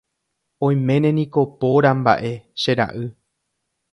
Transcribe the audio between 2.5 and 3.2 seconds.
che ra'y.